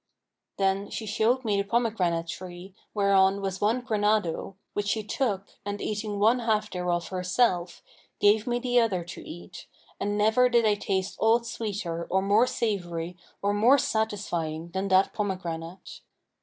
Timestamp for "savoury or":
12.47-13.53